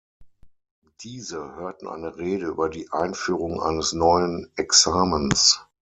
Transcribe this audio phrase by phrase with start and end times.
[1.01, 5.63] Diese hörten eine Rede über die Einführung eines neuen Examens.